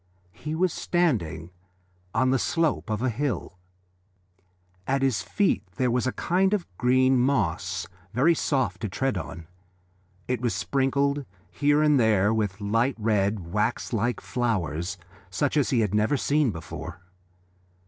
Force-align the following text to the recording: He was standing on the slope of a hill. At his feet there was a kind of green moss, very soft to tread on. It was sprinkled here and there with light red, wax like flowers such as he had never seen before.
He 0.33 0.55
was 0.55 0.73
standing 0.73 1.51
on 2.11 2.31
the 2.31 2.39
slope 2.39 2.89
of 2.89 3.03
a 3.03 3.09
hill. 3.11 3.59
At 4.87 5.03
his 5.03 5.21
feet 5.21 5.61
there 5.75 5.91
was 5.91 6.07
a 6.07 6.11
kind 6.11 6.55
of 6.55 6.65
green 6.79 7.19
moss, 7.19 7.85
very 8.11 8.33
soft 8.33 8.81
to 8.81 8.89
tread 8.89 9.15
on. 9.15 9.45
It 10.27 10.41
was 10.41 10.55
sprinkled 10.55 11.23
here 11.51 11.83
and 11.83 11.99
there 11.99 12.33
with 12.33 12.59
light 12.59 12.95
red, 12.97 13.51
wax 13.53 13.93
like 13.93 14.21
flowers 14.21 14.97
such 15.29 15.55
as 15.55 15.69
he 15.69 15.81
had 15.81 15.93
never 15.93 16.17
seen 16.17 16.49
before. 16.49 17.01